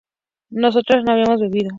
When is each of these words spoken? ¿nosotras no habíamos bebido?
¿nosotras 0.49 1.03
no 1.05 1.11
habíamos 1.13 1.39
bebido? 1.39 1.69